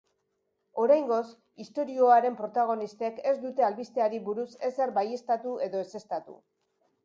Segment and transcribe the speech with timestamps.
[0.83, 1.19] Oraingoz,
[1.63, 6.39] istorioaren protagonistek ez dute albisteari buruz ezer baieztatu edo ezeztatu.